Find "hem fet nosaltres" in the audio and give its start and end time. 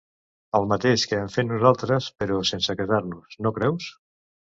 1.23-2.07